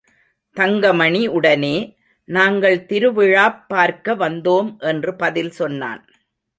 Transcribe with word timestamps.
தங்கமணி 0.55 1.27
உடனே, 1.27 1.97
நாங்கள் 2.23 2.85
திருவிழாப் 2.85 3.67
பார்க்க 3.67 4.15
வந்தோம் 4.15 4.79
என்று 4.79 5.15
பதில் 5.15 5.51
சொன்னான். 5.51 6.05